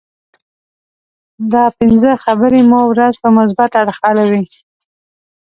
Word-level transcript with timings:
دا 1.53 1.65
پنځه 1.79 2.11
خبرې 2.23 2.61
مو 2.69 2.81
ورځ 2.91 3.13
په 3.23 3.29
مثبت 3.37 3.71
اړخ 3.81 3.97
اړوي. 4.09 4.43